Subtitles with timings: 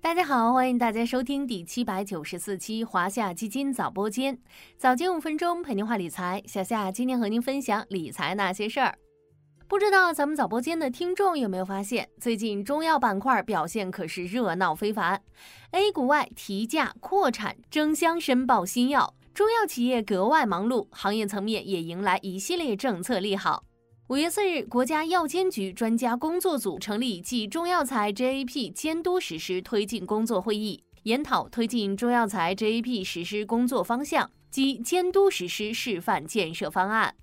[0.00, 4.38] 大家好，欢迎大家收听第七百九十四期华夏基金早播间，
[4.78, 6.42] 早间五分钟陪您话理财。
[6.46, 8.96] 小夏今天和您分享理财那些事儿。
[9.68, 15.20] 不知道咱们早播间的听众有没有发现，最近中药板块表现可是热闹非凡。
[15.72, 23.64] A 股外提价、扩产、争相申报新药，中药企业格外忙碌，行业层面也迎来一系列政策利好。
[24.12, 37.14] 五月四日，国家药监局专家工作组成立暨中药材 GAP 监督实施推进工作会议，研讨推进中药材 GAP 实施工作方向及监督实施示范建设方案。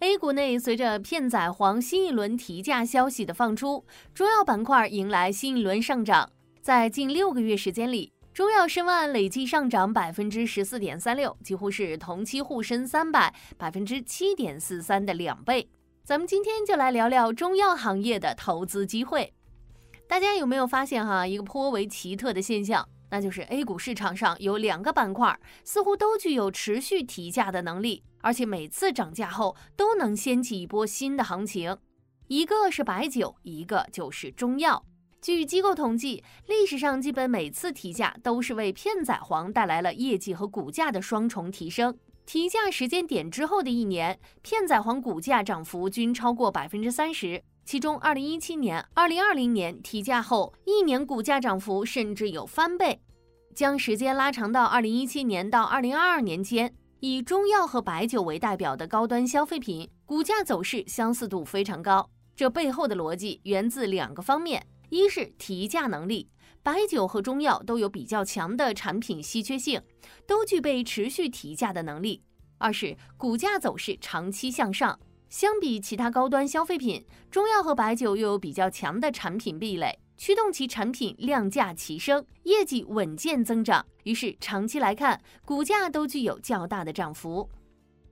[0.00, 6.30] A 股内，随着片仔癀新一轮提价消息的放出，中药板块迎来新一轮上涨。
[6.60, 15.66] 在近六个月时间里，中药申万累计上涨百分之十四点三六，几乎是同期沪深三百百分之七点四三的两倍。
[16.08, 19.34] 咱们今天就来聊聊中药行业的投资机会。
[20.08, 22.88] 大家有没有发现哈一个颇为奇特的现象？
[23.10, 31.76] 那就是 A 股市场上有两个板块，似乎都具有持续提价的能力，而且每次涨价后都能掀起一波新的行情。
[32.28, 34.82] 一个是白酒，一个就是中药。
[35.20, 41.94] 据机构统计，历史上基本每次提价都是为片仔癀带来了业绩和股价的双重提升。
[42.28, 47.42] 提价时间点之后的一年，片仔癀股价涨幅均超过百分之三十。
[47.64, 53.00] 其中，二零一七年、二零二零年提价后，一年股价涨幅甚至有翻倍。
[53.54, 62.10] 将时间拉长到二零一七年到二零二二年间，以中药和白酒为代表的高端消费品股价走势相似度非常高。
[62.36, 66.28] 这背后的逻辑源自两个方面：一是提价能力，
[66.62, 69.80] 白酒和中药都有比较强的产品稀缺性，
[70.26, 72.22] 都具备持续提价的能力；
[72.58, 74.98] 二是股价走势长期向上。
[75.28, 83.84] 相比其他高端消费品，中药和白酒又有比较强的产品壁垒，驱动其产品量价齐升，业绩稳健增长。
[84.04, 87.46] 于是长期来看，股价都具有较大的涨幅。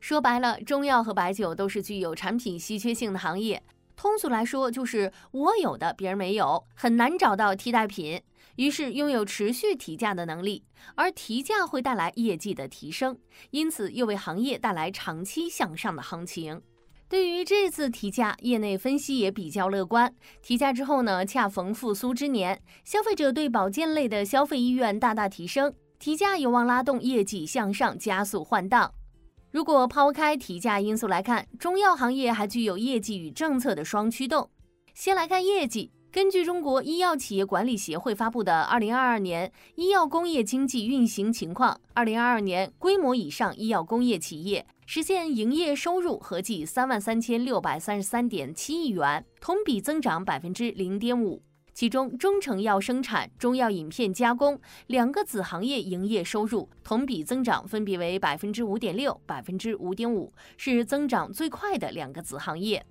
[0.00, 3.62] 说白了，中药和白酒都是具有产品稀缺性的行业。
[3.98, 8.22] 通俗来说，就是我有的别人没有，很难找到替代品。
[8.54, 10.64] 于是拥有持续提价的能力，
[10.94, 13.18] 而提价会带来业绩的提升，
[13.50, 16.62] 因此又为行业带来长期向上的行情。
[17.08, 20.14] 对于这次提价，业内分析也比较乐观。
[20.42, 28.92] 提价之后呢，恰逢复苏之年，消费者对保健类的消费意愿大大提升，提价有望拉动业绩向上，加速换档。
[29.50, 34.50] 如果抛开提价因素来看，中药行业还具有业绩与政策的双驱动。
[34.94, 44.66] 先来看业绩，根据中国医药企业管理协会发布的《二零二二年医药工业经济运行情况》，二零二二年规模以上医药工业企业。
[44.84, 51.42] 实现营业收入合计三万三千六百三十三点七亿元，同比增长百分之零点五。
[51.78, 62.84] 其中，中成药生产、中药饮片加工两个子行业营业收入同比增长分别为百分之五点六、百分之五点五，是增长最快的两个子行业。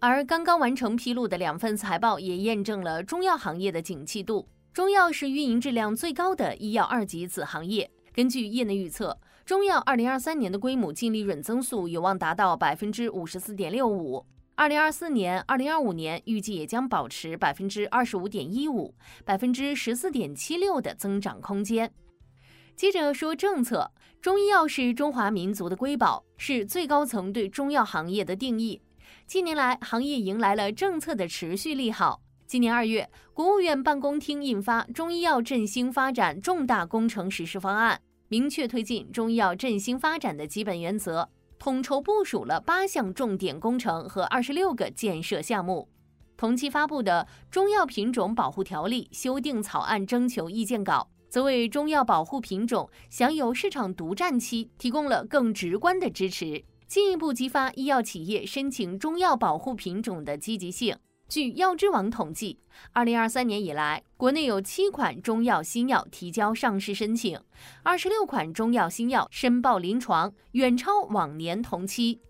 [0.00, 4.48] 而刚刚完成披露的两份财报也验证了中药行业的景气度。
[4.72, 7.88] 中药是运营质量最高的医药二级子行业。
[8.12, 9.16] 根据业内预测。
[9.44, 14.26] 中药二零二三年的规模净利润增速有望达到百分之五十四点六五，
[14.58, 21.92] 二零二四年、二零二五年预计也将保持百分之二十五点一五、百分之十四点七六的增长空间。
[22.74, 28.80] 接着说政策，中医药是中华民族的瑰宝，是最高层对中药行业的定义。
[29.26, 32.22] 近年来，行业迎来了政策的持续利好。
[32.46, 38.00] 今年二月，国务院办公厅印发《中医药振兴发展重大工程实施方案》。
[38.28, 41.28] 明确推进中医药振兴发展的基本原则，
[41.58, 45.88] 统筹部署了八项重点工程和二十六个建设项目。
[46.36, 60.96] 同期发布的《中药品种保护条例》修订草案征求意见稿，则为中药保护品种享有市场独占期提供了更直观的支持，进一步激发医药企业申请中药保护品种的积极性。
[61.28, 62.56] 据药之网统计，
[62.92, 67.38] 二零二三年以来，国内有七款中药新药提交上市申请，
[67.82, 72.20] 二十六款中药新药申报临床，远超往年同期。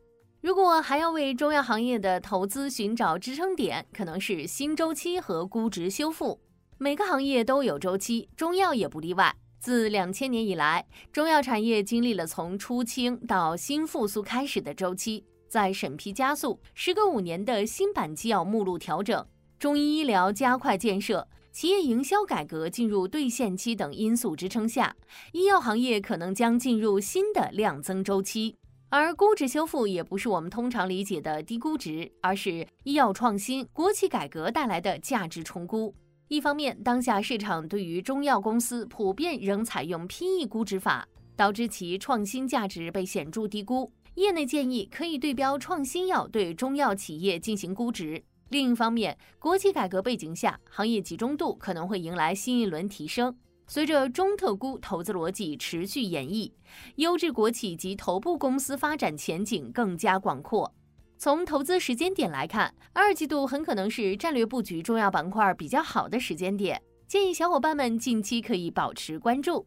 [0.40, 6.40] 如果还要为中药行业的投资寻找支撑点，可能是新周期和估值修复。
[6.78, 9.34] 每个行业都有周期，中药也不例外。
[9.58, 15.24] 自两千年以来，中药产业经历了从初清到新复苏开始的周期。
[15.48, 19.26] 在审批加速、时隔五年的新版机药目录调整、
[19.58, 24.94] 中医医疗加快建设、企业营销改革进入兑现期等因素支撑下，
[25.32, 28.56] 医药行业可能将进入新的量增周期。
[28.88, 35.94] 而估值修复也不是我们通常理解的低估值，而是医药创新、国企改革带来的价值重估。
[36.28, 43.90] 一方面，当下市场对于中药公司普遍仍采用 PE 估值法，导致其创新价值被显著低估。
[44.16, 48.22] 业内建议可以对标创新药对中药企业进行估值。
[48.48, 53.36] 另一方面，国企改革背景下，行业集中度可能会迎来新一轮提升。
[53.66, 56.50] 随着中特估投资逻辑持续演绎，
[56.94, 60.72] 优质国企及头部公司发展前景更加广阔。
[61.18, 69.66] 从投资时间点来看，二季度很可能是战略布局中药板块比较好的时间点，建议小伙伴们近期可以保持关注。